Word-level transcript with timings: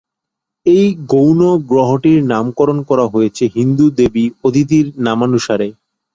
এই 0.65 0.85
গৌণ 1.11 1.39
গ্রহটির 1.69 2.19
নামকরণ 2.23 2.77
করা 2.89 3.05
হয়েছে 3.13 3.43
হিন্দু 3.55 3.85
দেবী 3.97 4.25
অদিতির 4.43 4.85
নামানুসারে। 4.97 5.67